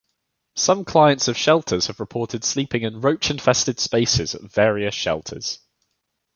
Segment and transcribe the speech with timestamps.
[0.55, 5.59] Some clients of shelters have reported sleeping in roach-infested spaces at various shelters.